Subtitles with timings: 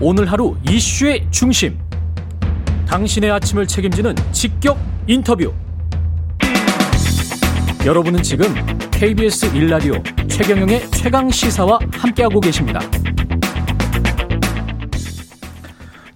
[0.00, 1.78] 오늘 하루 이슈의 중심.
[2.86, 5.52] 당신의 아침을 책임지는 직격 인터뷰.
[7.86, 8.46] 여러분은 지금
[8.90, 9.94] KBS 일라디오
[10.28, 12.80] 최경영의 최강 시사와 함께하고 계십니다.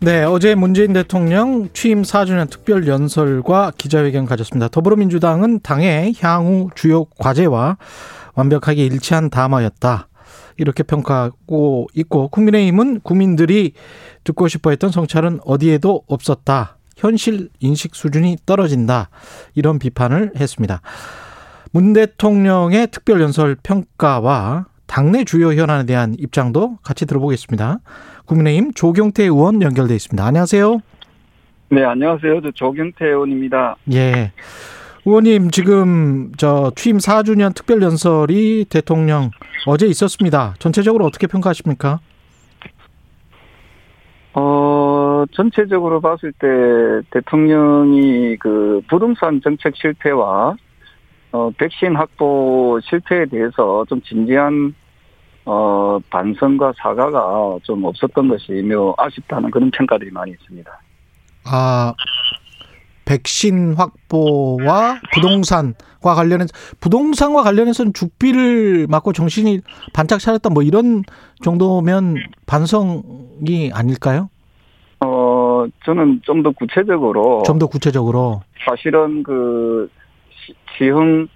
[0.01, 4.69] 네, 어제 문재인 대통령 취임 4주년 특별 연설과 기자회견 가졌습니다.
[4.69, 7.77] 더불어민주당은 당의 향후 주요 과제와
[8.35, 10.08] 완벽하게 일치한 담화였다.
[10.59, 13.73] 이렇게 평가하고 있고 국민의힘은 국민들이
[14.25, 16.77] 듣고 싶어 했던 성찰은 어디에도 없었다.
[16.97, 19.09] 현실 인식 수준이 떨어진다.
[19.55, 20.83] 이런 비판을 했습니다.
[21.73, 27.79] 문 대통령의 특별 연설 평가와 당내 주요 현안에 대한 입장도 같이 들어보겠습니다.
[28.25, 30.25] 국민의힘 조경태 의원 연결돼 있습니다.
[30.25, 30.81] 안녕하세요.
[31.71, 32.41] 네, 안녕하세요.
[32.43, 33.77] 저 조경태 의원입니다.
[33.93, 34.33] 예.
[35.09, 39.31] 의원님 지금 저 취임 4주년 특별 연설이 대통령
[39.67, 40.55] 어제 있었습니다.
[40.59, 42.01] 전체적으로 어떻게 평가하십니까?
[44.35, 46.47] 어, 전체적으로 봤을 때
[47.11, 50.57] 대통령이 그 부동산 정책 실패와
[51.33, 54.75] 어, 백신 확보 실패에 대해서 좀 진지한
[55.47, 60.71] 어, 반성과 사과가 좀 없었던 것이 매우 아쉽다는 그런 평가들이 많이 있습니다.
[61.47, 61.95] 아,
[63.09, 69.61] 백신 확보와 부동산과 관련해서 부동산과 관련해서는 죽비를 맞고 정신이
[69.95, 71.03] 반짝 차렸다 뭐 이런
[71.43, 74.29] 정도면 반성이 아닐까요?
[75.01, 79.89] 어, 저는 좀 더 구체적으로 좀 더 구체적으로 사실은 그
[80.45, 81.29] 시- 시흥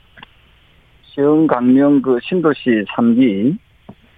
[1.14, 3.56] 시흥 강명 그 신도시 3기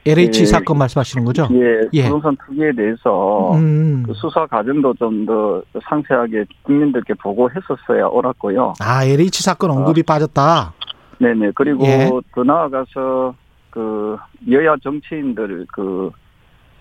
[0.06, 0.47] LH 예.
[0.47, 1.48] 사건 말씀하시는 거죠?
[1.52, 2.02] 예, 예.
[2.05, 4.02] 부동산 투기에 대해서 음.
[4.06, 8.74] 그 수사 과정도 좀 더 상세하게 국민들께 보고했었어야 옳았고요.
[8.80, 10.74] 아, LH 사건 언급이 빠졌다.
[11.19, 11.52] 네네.
[11.55, 12.11] 그리고 예.
[12.34, 13.34] 더 나아가서
[13.70, 14.16] 그
[14.50, 16.11] 여야 정치인들 그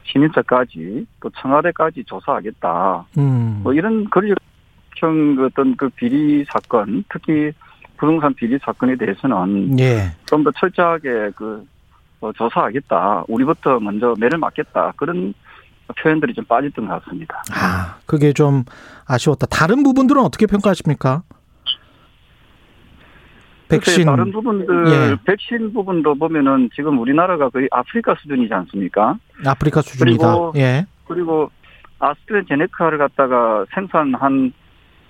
[0.06, 3.06] 신인사까지 또 청와대까지 조사하겠다.
[3.18, 3.62] 음.
[3.64, 7.52] 뭐 이런 권력형 그 어떤 그 비리 사건, 특히
[7.98, 10.12] 부동산 비리 사건에 대해서는 예.
[10.26, 11.73] 좀더 철저하게 그 어,
[12.32, 13.26] 조사하겠다.
[13.28, 14.94] 우리부터 먼저 매를 맞겠다.
[14.96, 15.34] 그런
[16.00, 17.44] 표현들이 좀 빠졌던 것 같습니다.
[17.52, 18.64] 아, 그게 좀
[19.06, 19.48] 아쉬웠다.
[19.48, 21.24] 다른 부분들은 어떻게 평가하십니까?
[23.68, 24.06] 백신.
[24.06, 25.18] 다른 부분들 예.
[25.26, 29.18] 백신 부분도 보면은 지금 우리나라가 거의 아프리카 수준이지 않습니까?
[29.46, 30.28] 아프리카 수준이다.
[30.28, 30.86] 그리고 예.
[31.08, 31.50] 그리고
[32.00, 34.54] 아스트라제네카를 갖다가 생산한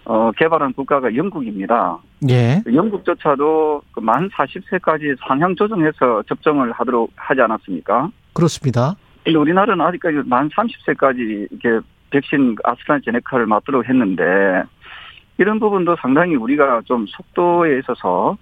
[0.05, 1.97] 어, 개발한 국가가 영국입니다.
[2.29, 2.61] 예.
[2.71, 8.09] 영국조차도 그만 40세까지 상향 조정해서 접종을 하도록 하지 않았습니까?
[8.33, 8.95] 그렇습니다.
[9.25, 14.63] 우리나라는 아직까지 만 30세까지 이렇게 백신 아스트라제네카를 맞도록 했는데
[15.37, 18.37] 이런 부분도 상당히 우리가 좀 속도에 있어서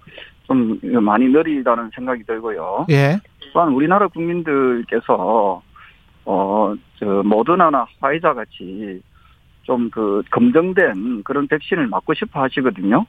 [0.47, 2.87] 좀 많이 느리다는 생각이 들고요.
[2.89, 3.19] 예.
[3.53, 5.61] 또한 우리나라 국민들께서
[6.25, 9.01] 어 저 모더나나 화이자 같이
[9.63, 13.05] 좀 그 검증된 그런 백신을 맞고 싶어 하시거든요.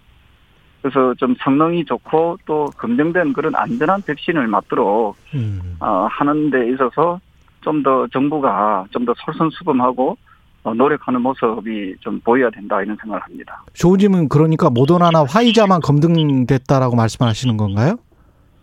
[0.82, 5.76] 그래서 좀 성능이 좋고 또 검증된 그런 안전한 백신을 맞도록 음.
[5.80, 7.20] 어, 하는 데 있어서
[7.62, 10.16] 좀 더 정부가 좀 더 솔선수범하고
[10.64, 13.62] 어, 노력하는 모습이 좀 보여야 된다 이런 생각을 합니다.
[13.74, 17.96] 조우님은 그러니까 모더나나 화이자만 검증됐다라고 말씀하시는 건가요?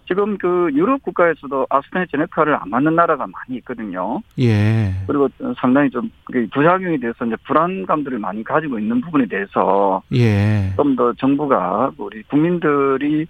[0.10, 4.20] 지금 그 유럽 국가에서도 아스트라제네카를 안 맞는 나라가 많이 있거든요.
[4.40, 4.92] 예.
[5.06, 5.30] 그리고
[5.62, 6.10] 상당히 좀
[6.52, 10.74] 부작용에 대해서 이제 불안감들을 많이 가지고 있는 부분에 대해서 예.
[10.76, 13.28] 좀 더 정부가 우리 국민들이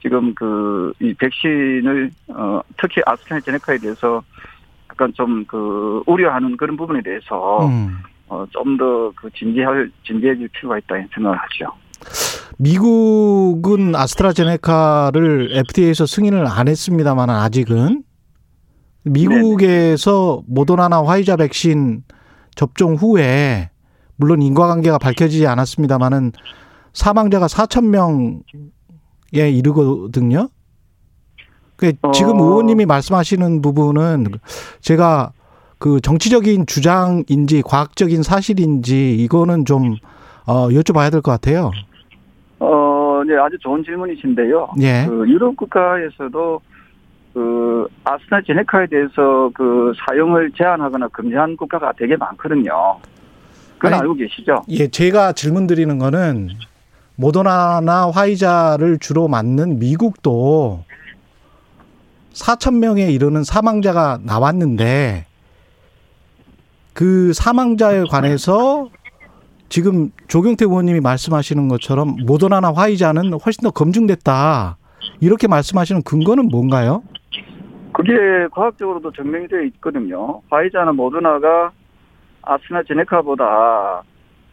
[0.00, 4.22] 지금 그 이 백신을 어 특히 아스트라제네카에 대해서
[4.90, 7.98] 약간 좀 그 우려하는 그런 부분에 대해서 음.
[8.28, 11.72] 어좀 더 그 진지할 진지해질 필요가 있다 생각을 하죠.
[12.58, 18.04] 미국은 아스트라제네카를 FDA에서 승인을 안 했습니다만 아직은
[19.04, 22.04] 미국에서 모더나나 화이자 백신
[22.54, 23.70] 접종 후에
[24.16, 26.32] 물론 인과관계가 밝혀지지 않았습니다만은
[26.92, 30.48] 사망자가 4천 명에 이르거든요.
[31.76, 32.44] 그 지금 어.
[32.44, 34.26] 의원님이 말씀하시는 부분은
[34.80, 35.32] 제가
[35.78, 39.96] 그 정치적인 주장인지 과학적인 사실인지 이거는 좀
[40.46, 41.72] 어, 여쭤봐야 될 것 같아요.
[42.62, 44.70] 어, 네, 아주 좋은 질문이신데요.
[44.82, 45.04] 예.
[45.08, 46.60] 그 유럽 국가에서도
[47.34, 52.98] 그 아스트라제네카에 대해서 그 사용을 제한하거나 금지한 국가가 되게 많거든요.
[53.78, 54.62] 그건 아니, 알고 계시죠?
[54.68, 56.50] 예, 제가 질문 드리는 거는
[57.16, 60.84] 모더나나 화이자를 주로 맞는 미국도
[62.32, 65.26] 4천 명에 이르는 사망자가 나왔는데
[66.92, 68.88] 그 사망자에 관해서
[69.72, 74.76] 지금 조경태 의원님이 말씀하시는 것처럼 모더나나 화이자는 훨씬 더 검증됐다.
[75.20, 77.02] 이렇게 말씀하시는 근거는 뭔가요?
[77.94, 78.12] 그게
[78.50, 80.42] 과학적으로도 증명이 되어 있거든요.
[80.50, 81.72] 화이자나 모더나가
[82.42, 84.02] 아스트라제네카보다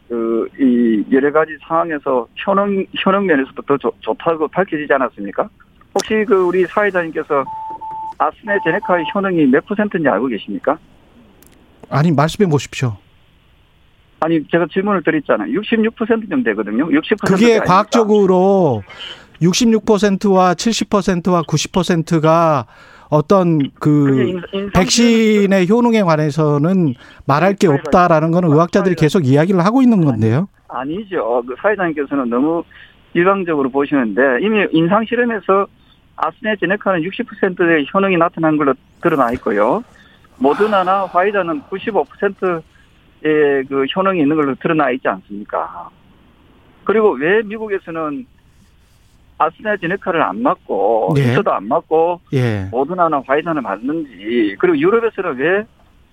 [0.08, 5.50] 그 이 여러 가지 상황에서 효능 효능 면에서도 더 좋, 좋다고 밝혀지지 않았습니까?
[5.94, 7.44] 혹시 그 우리 사회자님께서
[8.16, 10.78] 아스트라제네카의 효능이 몇 퍼센트인지 알고 계십니까?
[11.90, 12.96] 아니 말씀해 보십시오.
[14.20, 15.60] 아니 제가 질문을 드렸잖아요.
[15.60, 16.88] 66%좀 되거든요.
[16.88, 18.82] 60% 그게 과학적으로
[19.40, 22.66] 66%와 70%와 90%가
[23.08, 24.40] 어떤 그
[24.74, 26.94] 백신의 효능에 관해서는
[27.26, 30.48] 말할 게 없다라는 거는 의학자들이 계속 이야기를 하고 있는 건데요.
[30.68, 31.42] 아니죠.
[31.46, 32.62] 그 사회자님께서는 너무
[33.14, 35.66] 일방적으로 보시는데 이미 임상 실험에서
[36.14, 39.82] 아스트라제네카는 60%의 효능이 나타난 걸로 드러나 있고요.
[40.36, 42.62] 모더나나 화이자는 95%
[43.22, 45.90] 의그 효능이 있는 걸로 드러나 있지 않습니까?
[46.84, 48.26] 그리고 왜 미국에서는
[49.38, 51.30] 아스트라제네카를 안 맞고 예.
[51.30, 52.68] 히터도 안 맞고 예.
[52.70, 55.64] 모더나나 화이자는 맞는지 그리고 유럽에서는 왜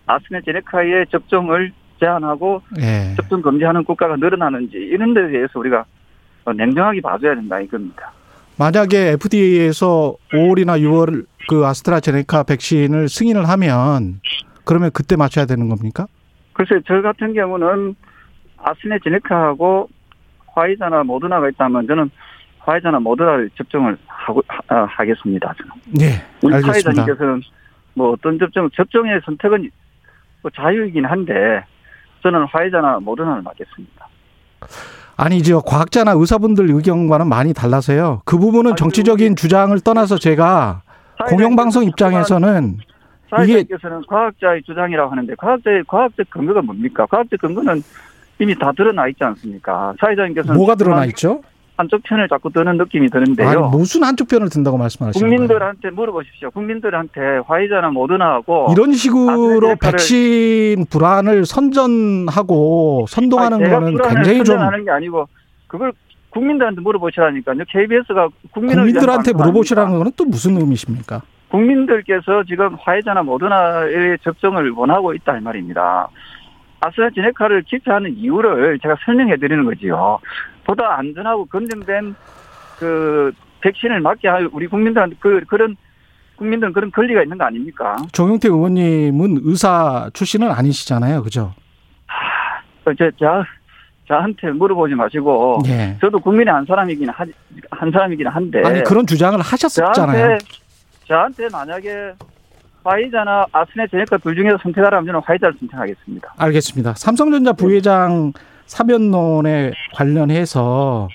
[0.06, 3.13] 아스트라제네카의 접종을 제한하고 예.
[3.18, 5.86] 접종 금지하는 국가가 늘어나는지 이런 데에 대해서 우리가
[6.56, 8.12] 냉정하게 봐줘야 된다 이겁니다.
[8.57, 14.21] 만약에 FDA에서 5월이나 6월 그 아스트라제네카 백신을 승인을 하면
[14.63, 16.07] 그러면 그때 맞춰야 되는 겁니까?
[16.57, 17.95] 글쎄 저 같은 경우는
[18.57, 19.88] 아스트라제네카하고
[20.48, 22.09] 화이자나 모더나가 있다면 저는
[22.57, 25.54] 화이자나 모더나를 접종을 하고 하, 하겠습니다.
[25.54, 26.01] 저는.
[26.01, 26.25] 예.
[26.42, 26.59] 우리.
[26.59, 27.42] 사회자님께서는
[27.94, 29.69] 뭐 어떤 접종 접종의 선택은
[30.42, 31.63] 뭐 자유이긴 한데
[32.24, 34.07] 저는 화이자나 모더나를 맞겠습니다.
[35.15, 35.62] 아니죠.
[35.62, 38.24] 과학자나 의사분들 의견과는 많이 달라서요.
[38.25, 40.81] 그 부분은 정치적인 주장을 떠나서 제가
[41.30, 42.77] 공영방송 입장에서는
[43.30, 47.06] 사회자님께서는 과학자의 주장이라고 하는데 과학자의 과학적 근거가 뭡니까?
[47.06, 47.84] 과학적 근거는
[48.40, 49.94] 이미 다 드러나 있지 않습니까?
[50.00, 51.42] 사회자님께서는 뭐가 드러나 있죠?
[51.76, 53.70] 한쪽 편을 자꾸 드는 느낌이 아니, 드는데요.
[53.70, 55.38] 무슨 한쪽 편을 든다고 말씀하시는 거예요?
[55.38, 56.50] 국민들한테 물어보십시오.
[56.50, 64.92] 국민들한테 화이자나 모더나하고 이런 식으로 백신 불안을 선전하고 선동하는 아니, 거는 굉장히 좀 하는 게
[64.92, 65.28] 아니고
[65.68, 65.94] 그걸
[66.32, 67.64] 국민들한테 물어보시라니까요.
[67.70, 69.98] KBS가 국민들한테 물어보시라는?
[70.00, 71.22] 거는 또 무슨 의미십니까?
[71.50, 76.08] 국민들께서 지금 화이자나 모더나의 접종을 원하고 있다 이 말입니다.
[76.80, 80.20] 아스트라제네카를 기피하는 이유를 제가 설명해 드리는 거지요.
[80.66, 82.16] 보다 안전하고 검증된
[82.78, 85.76] 그 백신을 맞게 할 우리 국민들한테 그 그런
[86.36, 87.96] 국민들은 그런 권리가 있는 거 아닙니까?
[88.12, 91.24] 정용태 의원님은 의사 출신은 아니시잖아요.
[91.24, 91.54] 그죠?
[92.86, 93.44] 어, 저, 저,
[94.08, 95.98] 저한테 물어보지 마시고 예.
[96.00, 97.34] 저도 국민의 한 사람이긴 한,
[97.72, 100.38] 한 사람이긴 한데 아니 그런 주장을 하셨었잖아요.
[101.07, 102.13] 저한테 만약에
[102.83, 106.33] 화이자나 아스트라제네카 둘 중에서 선택하라면 저는 화이자를 선택하겠습니다.
[106.38, 106.94] 알겠습니다.
[106.95, 108.33] 삼성전자 부회장
[108.65, 111.09] 사면론에 관련해서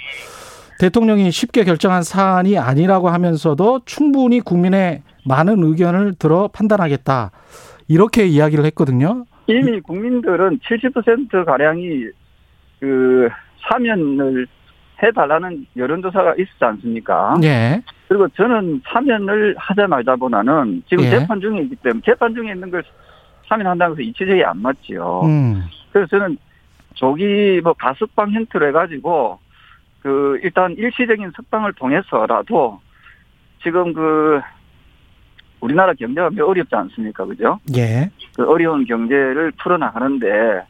[0.78, 7.30] 대통령이 쉽게 결정한 사안이 아니라고 하면서도 충분히 국민의 많은 의견을 들어 판단하겠다.
[7.88, 9.24] 이렇게 이야기를 했거든요.
[9.46, 12.06] 이미 국민들은 70% 가량이
[12.80, 13.28] 그
[13.68, 14.46] 사면을
[15.02, 17.34] 해달라는 여론조사가 있었지 않습니까?
[17.42, 17.82] 예.
[18.08, 21.10] 그리고 저는 사면을 하자마자보다는 지금 예.
[21.10, 22.82] 재판 중에 있기 때문에 재판 중에 있는 걸
[23.48, 25.22] 사면한다고 해서 이치적이 안 맞지요.
[25.24, 25.64] 음.
[25.92, 26.36] 그래서 저는
[26.94, 29.38] 조기 뭐 가석방 형태로 해가지고
[30.00, 32.80] 그 일단 일시적인 석방을 통해서라도
[33.62, 34.40] 지금 그
[35.60, 37.60] 우리나라 경제가 매우 어렵지 않습니까, 그죠?
[37.76, 38.10] 예.
[38.34, 40.62] 그 어려운 경제를 풀어나가는데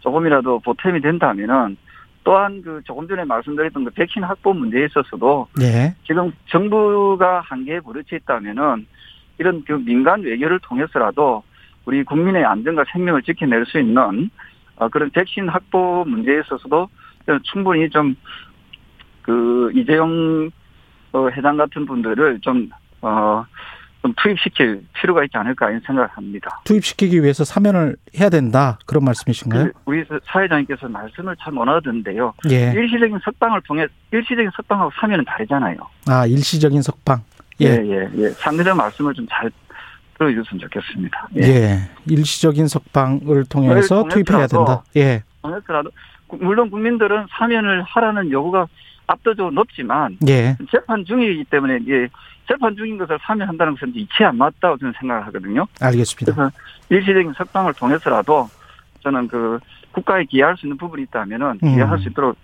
[0.00, 1.76] 조금이라도 보탬이 된다면은
[2.28, 5.94] 또한 그 조금 전에 말씀드렸던 그 백신 확보 문제에 있어서도 예.
[6.06, 8.86] 지금 정부가 한계에 부딪혀 있다면은
[9.38, 11.42] 이런 그 민간 외교를 통해서라도
[11.86, 14.28] 우리 국민의 안전과 생명을 지켜낼 수 있는
[14.76, 16.88] 어, 그런 백신 확보 문제에 있어서도
[17.44, 18.14] 충분히 좀
[19.28, 20.50] 그 이재용
[21.12, 22.70] 어, 회장 같은 분들을 좀
[23.02, 23.44] 어,
[24.02, 26.60] 좀 투입시킬 필요가 있지 않을까 이런 생각을 합니다.
[26.64, 28.78] 투입시키기 위해서 사면을 해야 된다.
[28.86, 29.64] 그런 말씀이신가요?
[29.64, 32.32] 그 우리 사회자님께서 말씀을 잘못 하던데요.
[32.50, 32.72] 예.
[32.72, 35.76] 일시적인 석방을 통해 일시적인 석방하고 사면은 다르잖아요.
[36.06, 37.22] 아, 일시적인 석방.
[37.60, 37.80] 예, 예.
[37.82, 38.28] 예, 예.
[38.30, 39.50] 상대적 말씀을 좀 잘
[40.18, 41.28] 들어주셨으면 좋겠습니다.
[41.38, 41.78] 예.
[42.06, 44.82] 일시적인 석방을 통해서 투입해야 된다.
[44.96, 45.22] 예.
[45.42, 45.90] 통해서라도
[46.40, 48.66] 물론 국민들은 사면을 하라는 요구가
[49.08, 50.56] 압도적으로 높지만 예.
[50.70, 52.08] 재판 중이기 때문에 이게
[52.46, 55.66] 재판 중인 것을 사면한다는 것은 이치 안 맞다고 저는 생각을 하거든요.
[55.80, 56.34] 알겠습니다.
[56.34, 56.50] 그래서
[56.88, 58.48] 일시적인 석방을 통해서라도
[59.02, 59.58] 저는 그
[59.92, 61.74] 국가에 기여할 수 있는 부분이 있다면은 음.
[61.74, 62.36] 기여할 수 있도록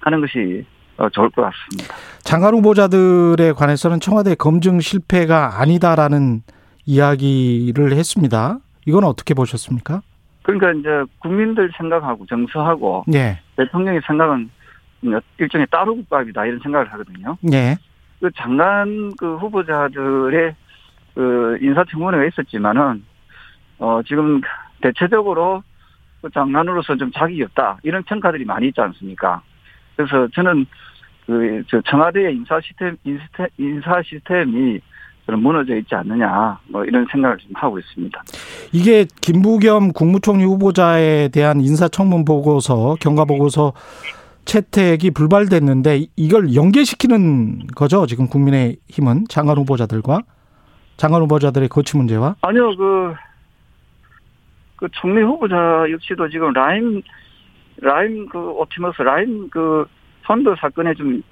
[0.00, 0.64] 하는 것이
[0.96, 1.94] 어, 좋을 것 같습니다.
[2.22, 6.42] 장관 후보자들에 관해서는 청와대 검증 실패가 아니다라는
[6.84, 8.58] 이야기를 했습니다.
[8.86, 10.02] 이건 어떻게 보셨습니까?
[10.42, 10.88] 그러니까 이제
[11.18, 13.38] 국민들 생각하고 정서하고 예.
[13.56, 14.50] 대통령의 생각은
[15.38, 17.36] 일종의 따로 국밥이다 이런 생각을 하거든요.
[17.52, 17.76] 예.
[18.20, 20.54] 그 장관 그 후보자들의
[21.14, 23.04] 그 인사청문회가 있었지만은
[23.78, 24.40] 어 지금
[24.80, 25.62] 대체적으로
[26.20, 29.42] 그 장관으로서 좀 자격이 없다 이런 평가들이 많이 있지 않습니까?
[29.96, 30.66] 그래서 저는
[31.26, 34.80] 그 저 청와대의 인사 시스템 인사, 인사 시스템이
[35.26, 38.22] 저는 무너져 있지 않느냐 뭐 이런 생각을 좀 하고 있습니다.
[38.72, 43.72] 이게 김부겸 국무총리 후보자에 대한 인사청문 보고서 경과 보고서
[44.44, 50.20] 채택이 불발됐는데 이걸 연계시키는 거죠 지금 국민의힘은 장관 후보자들과
[50.96, 53.14] 장관 후보자들의 거취 문제와 아니요 그.
[54.82, 55.56] 그 총리 후보자
[55.88, 57.00] 역시도 지금 라임
[57.80, 59.84] 라임 그 옵티머스 라임 그
[60.24, 61.22] 펀드 사건에 좀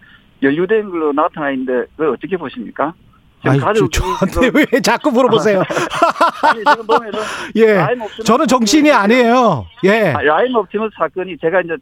[0.40, 2.94] 연루된 걸로 나타나 있는데 그 어떻게 보십니까?
[3.42, 5.62] 아이, 저한테 왜 자꾸 물어보세요?
[6.44, 7.18] 아니 지금 보면은
[7.56, 9.66] 예, 저는 정치인이 아니에요.
[9.82, 11.74] 예, 아, 라임 옵티머스 사건이 제가 이제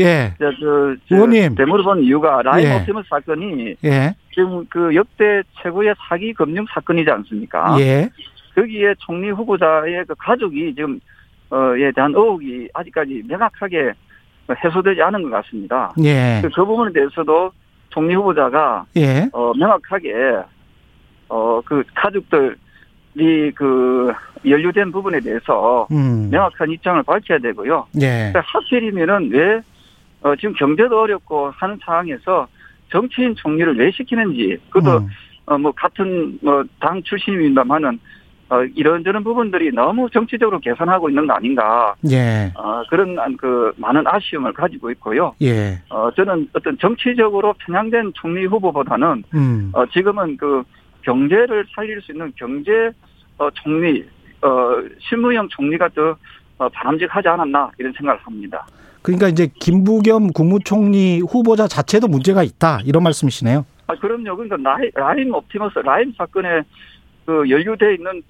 [0.00, 2.76] 예, 저, 저, 저 의원님 되물어 본 이유가 라임 예.
[2.76, 7.76] 옵티머스 사건이 예, 지금 그 역대 최고의 사기 금융 사건이지 않습니까?
[7.80, 8.08] 예,
[8.54, 11.00] 거기에 총리 후보자의 그 가족이 지금
[11.50, 13.92] 어에 대한 의혹이 아직까지 명확하게
[14.64, 15.92] 해소되지 않은 것 같습니다.
[16.02, 17.52] 예, 그, 그 부분에 대해서도
[17.90, 20.12] 총리 후보자가 예, 어 명확하게
[21.28, 24.12] 어 그 가족들이 그
[24.44, 27.86] 연루된 부분에 대해서 음, 명확한 입장을 밝혀야 되고요.
[28.00, 29.60] 예, 하필이면은 왜
[30.22, 32.46] 어, 지금 경제도 어렵고 하는 상황에서
[32.90, 35.08] 정치인 총리를 왜 시키는지 그것도 음,
[35.46, 37.98] 어, 뭐 같은 뭐당 출신입니다만은
[38.50, 41.94] 어, 이런저런 부분들이 너무 정치적으로 계산하고 있는 거 아닌가.
[42.10, 45.34] 예, 어, 그런 안- 그 많은 아쉬움을 가지고 있고요.
[45.40, 50.62] 예, 어, 저는 어떤 정치적으로 편향된 총리 후보보다는 음, 어, 지금은 그
[51.00, 52.90] 경제를 살릴 수 있는 경제
[53.38, 54.04] 어, 총리
[54.42, 54.48] 어,
[55.00, 56.14] 실무형 총리가 더
[56.58, 58.66] 어, 바람직하지 않았나 이런 생각을 합니다.
[59.02, 63.66] 그러니까 이제 김부겸 국무총리 후보자 자체도 문제가 있다 이런 말씀이시네요.
[63.88, 64.36] 아, 그럼요.
[64.36, 66.62] 그러니까 라임, 라임 옵티머스 라임 사건에
[67.26, 68.22] 그 연루돼 있는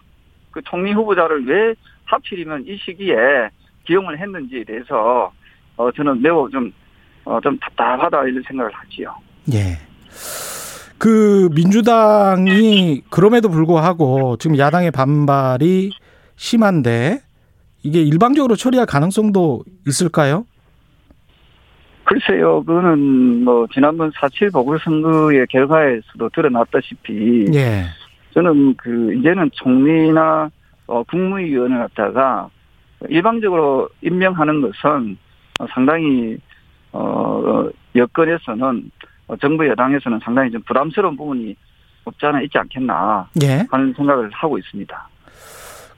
[0.50, 1.74] 그 총리 후보자를 왜
[2.04, 3.14] 하필이면 이 시기에
[3.86, 5.32] 기용을 했는지에 대해서
[5.76, 6.72] 어 저는 매우 좀
[7.24, 9.14] 어, 좀 답답하다 이런 생각을 하지요.
[9.52, 9.78] 예.
[10.98, 15.90] 그 민주당이 그럼에도 불구하고 지금 야당의 반발이
[16.36, 17.20] 심한데
[17.82, 20.44] 이게 일방적으로 처리할 가능성도 있을까요?
[22.04, 27.84] 글쎄요, 그거는 뭐 지난번 4.7 보궐선거의 결과에서도 드러났다시피 예.
[28.34, 30.50] 저는 그 이제는 총리나
[30.86, 32.48] 어, 국무위원을 갖다가
[33.08, 35.16] 일방적으로 임명하는 것은
[35.60, 36.36] 어, 상당히
[36.92, 38.90] 어 여건에서는
[39.28, 41.56] 어, 정부 여당에서는 상당히 좀 부담스러운 부분이
[42.04, 43.64] 없지 않아 있지 않겠나 예.
[43.70, 45.08] 하는 생각을 하고 있습니다.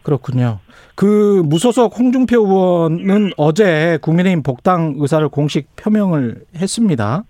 [0.05, 0.61] 그렇군요.
[0.95, 7.25] 그 무소속 홍준표 의원은 어제 국민의힘 복당 의사를 공식 표명을 했습니다.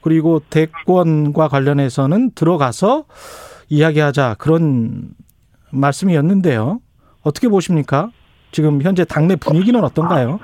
[0.00, 3.04] 그리고 대권과 관련해서는 들어가서
[3.68, 5.10] 이야기하자 그런
[5.70, 6.80] 말씀이었는데요.
[7.22, 8.10] 어떻게 보십니까?
[8.52, 10.38] 지금 현재 당내 분위기는 어떤가요?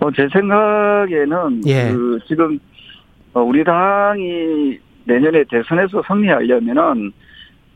[0.00, 1.92] 어, 제 생각에는 예.
[1.92, 2.58] 그 지금
[3.34, 7.12] 어, 우리 당이 내년에 대선에서 승리하려면은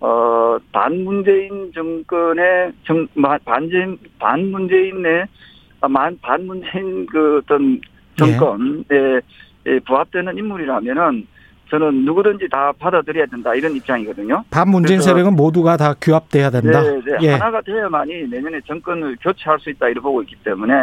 [0.00, 5.26] 어, 반문재인 정권의 정, 마- 반진, 반문재인의,
[5.81, 7.81] 아, 만, 반문재인 그 어떤
[8.17, 9.21] 정권에
[9.67, 11.26] 에 부합되는 인물이라면은
[11.71, 14.45] 저는 누구든지 다 받아들여야 된다 이런 입장이거든요.
[14.50, 16.81] 반문재인 세력은 모두가 다 규합돼야 된다.
[16.81, 17.17] 네, 네.
[17.23, 17.31] 예.
[17.33, 20.75] 하나가 되어야만이 내년에 정권을 교체할 수 있다 이렇게 보고 있기 때문에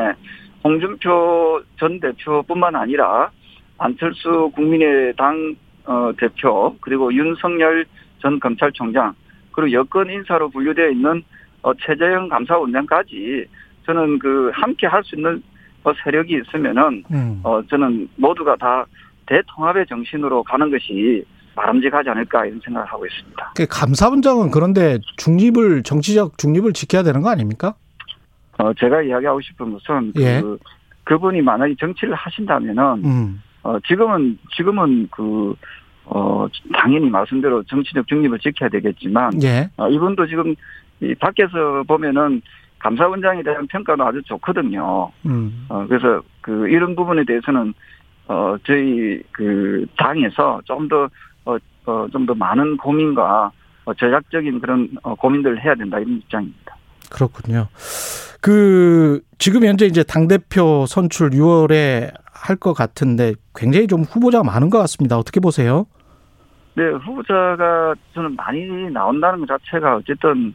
[0.64, 3.32] 홍준표 전 대표뿐만 아니라
[3.78, 5.56] 안철수 국민의당
[5.86, 7.86] 어, 대표 그리고 윤석열
[8.20, 9.14] 전 검찰총장
[9.52, 11.24] 그리고 여권 인사로 분류되어 있는
[11.62, 13.46] 어, 최재형 감사원장까지
[13.86, 15.42] 저는 그 함께 할 수 있는
[15.84, 17.40] 어, 세력이 있으면은 음.
[17.44, 18.86] 어, 저는 모두가 다
[19.28, 21.24] 대통합의 정신으로 가는 것이
[21.56, 23.54] 바람직하지 않을까 이런 생각을 하고 있습니다.
[23.56, 27.76] 그 감사원장은 그런데 중립을 정치적 중립을 지켜야 되는 거 아닙니까?
[28.58, 30.42] 어, 제가 이야기하고 싶은 것은 예.
[30.42, 30.58] 그
[31.06, 33.42] 그분이 만약에 정치를 하신다면은 음.
[33.64, 35.56] 어, 지금은 지금은 그
[36.06, 39.70] 어, 당연히 말씀대로 정치적 중립을 지켜야 되겠지만 예.
[39.78, 40.56] 어, 이분도 지금
[41.02, 42.42] 이 밖에서 보면은
[42.80, 45.12] 감사원장에 대한 평가도 아주 좋거든요.
[45.26, 45.66] 음.
[45.70, 47.74] 어, 그래서 그 이런 부분에 대해서는
[48.28, 51.10] 어, 저희 그 당에서 좀 더
[51.46, 53.52] 어, 어, 좀 더 많은 고민과
[53.86, 56.76] 어, 전략적인 그런 어, 고민들을 해야 된다 이런 입장입니다.
[57.12, 57.68] 그렇군요.
[58.42, 64.70] 그 지금 현재 이제 당 대표 선출 6월에 할 것 같은데 굉장히 좀 후보자가 많은
[64.70, 65.18] 것 같습니다.
[65.18, 65.88] 어떻게 보세요?
[66.76, 70.54] 네, 후보자가 저는 많이 나온다는 것 자체가 어쨌든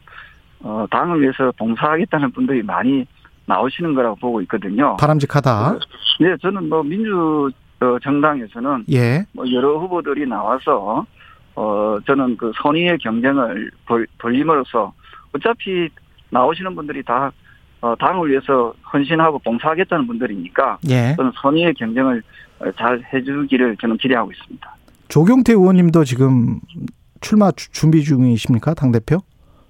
[0.60, 3.06] 어, 당을 위해서 봉사하겠다는 분들이 많이
[3.46, 4.96] 나오시는 거라고 보고 있거든요.
[4.96, 5.78] 바람직하다.
[6.20, 7.50] 네, 저는 뭐 민주
[7.80, 9.24] 어, 정당에서는 예.
[9.32, 11.06] 뭐 여러 후보들이 나와서
[11.56, 14.92] 어 저는 그 선의의 경쟁을 벌, 벌림으로써
[15.34, 15.88] 어차피
[16.28, 17.32] 나오시는 분들이 다
[17.80, 21.14] 어, 당을 위해서 헌신하고 봉사하겠다는 분들이니까 예.
[21.16, 22.22] 저는 선의의 경쟁을
[22.60, 24.74] 어, 잘 해주기를 저는 기대하고 있습니다.
[25.10, 26.60] 조경태 의원님도 지금
[27.20, 28.74] 출마 주- 준비 중이십니까?
[28.74, 29.18] 당대표?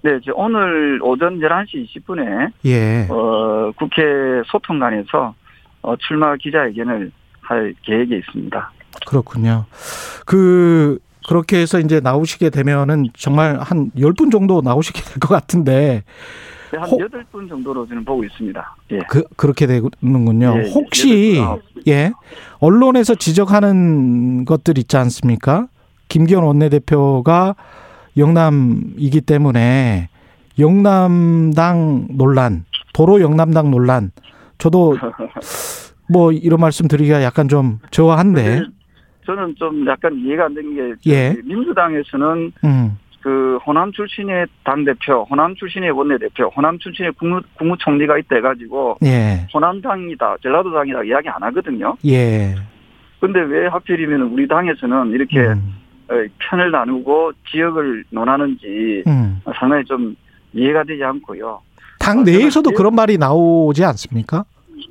[0.03, 3.07] 네, 이제 오늘 오전 11시 20분에 예.
[3.09, 4.01] 어, 국회
[4.47, 5.33] 소통관에서
[5.81, 8.71] 어, 출마 기자회견을 할 계획에 있습니다.
[9.07, 9.65] 그렇군요.
[10.25, 16.03] 그, 그렇게 해서 이제 나오시게 되면은 정말 한 10분 정도 나오시게 될 것 같은데,
[16.71, 18.75] 네, 한 혹- 8분 정도로 저는 보고 있습니다.
[18.91, 18.99] 예.
[19.09, 20.53] 그, 그렇게 되는군요.
[20.57, 22.11] 예, 예, 혹시, 여덟 분, 아홉 예,
[22.59, 25.67] 언론에서 지적하는 것들 있지 않습니까?
[26.07, 27.55] 김기현 원내대표가
[28.17, 30.09] 영남이기 때문에
[30.59, 34.11] 영남당 논란, 도로 영남당 논란,
[34.57, 34.97] 저도
[36.09, 38.63] 뭐 이런 말씀 드리기가 약간 좀 저한데,
[39.25, 41.35] 저는 좀 약간 이해가 안 되는 게 예.
[41.43, 48.17] 민주당에서는 음, 그 호남 출신의 당 대표, 호남 출신의 원내 대표, 호남 출신의 국무 국무총리가
[48.17, 51.95] 있다 해가지고 예, 호남 당이다, 전라도 당이다 이야기 안 하거든요.
[52.05, 52.55] 예,
[53.19, 55.75] 근데 왜 하필이면 우리 당에서는 이렇게 음,
[56.09, 59.39] 어, 편을 나누고 지역을 논하는지 음.
[59.57, 60.15] 상당히 좀
[60.53, 61.61] 이해가 되지 않고요.
[61.99, 64.43] 당 아, 내에서도 그런 말이 나오지 않습니까?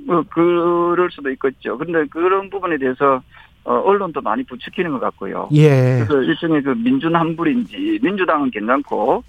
[0.07, 1.77] 뭐 그럴 수도 있겠죠.
[1.77, 3.23] 근데 그런 부분에 대해서 어,
[3.65, 5.49] 언론도 많이 부추기는 것 같고요.
[5.53, 9.23] 예, 그래서 일종의 그 민주남불인지 민주당은 괜찮고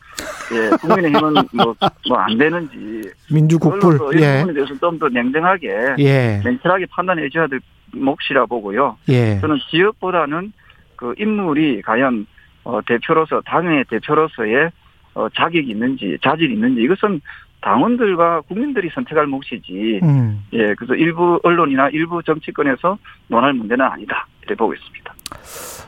[0.54, 1.76] 예 국민의힘은 뭐
[2.08, 3.10] 뭐 안 되는지.
[3.32, 7.60] 민주국불, 이런 예, 부분에 대해서 좀 더 냉정하게 예, 냉철하게 판단해 줘야 될
[7.94, 8.98] 몫이라 보고요.
[9.10, 10.54] 예, 저는 지역보다는
[10.96, 12.26] 그 인물이 과연
[12.64, 14.70] 어, 대표로서 당의 대표로서의
[15.14, 17.20] 어, 자격이 있는지 자질이 있는지 이것은
[17.62, 20.00] 당원들과 국민들이 선택할 몫이지.
[20.04, 20.44] 음.
[20.54, 24.26] 예, 그래서 일부 언론이나 일부 정치권에서 논할 문제는 아니다.
[24.42, 25.14] 이렇게 보고 있습니다.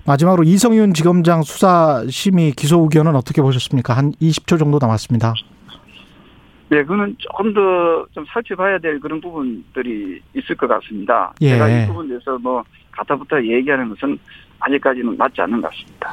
[0.06, 3.94] 마지막으로 이성윤 지검장 수사심의 기소 의견은 어떻게 보셨습니까?
[3.96, 5.34] 한 20초 정도 남았습니다.
[6.70, 11.34] 네, 그거는 조금 더 좀 살펴봐야 될 그런 부분들이 있을 것 같습니다.
[11.42, 11.50] 예.
[11.50, 14.18] 제가 이 부분에 대해서 뭐 가타부터 얘기하는 것은
[14.60, 16.12] 아직까지는 맞지 않는 것 같습니다.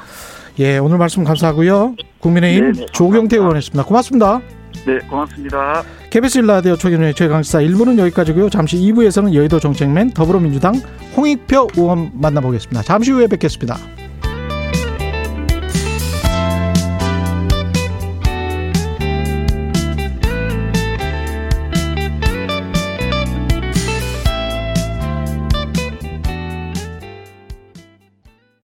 [0.58, 1.94] 예, 오늘 말씀 감사하고요.
[2.20, 3.36] 국민의힘 네, 네, 조경태.
[3.36, 3.84] 의원이었습니다.
[3.84, 4.40] 고맙습니다.
[4.86, 5.82] 네, 고맙습니다.
[6.10, 8.50] KBS 일라디오 최경영의 최강시사 1부는 여기까지고요.
[8.50, 10.74] 잠시 2부에서는 여의도 정책맨 더불어민주당
[11.16, 12.82] 홍익표 의원 만나보겠습니다.
[12.82, 13.76] 잠시 후에 뵙겠습니다.